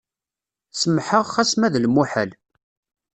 Semḥeɣ 0.79 1.23
xas 1.35 1.51
ma 1.59 1.67
d 1.73 1.75
lemuḥal. 1.83 2.31